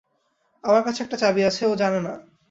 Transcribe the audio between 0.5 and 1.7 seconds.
আমার কাছে একটা চাবি আছে,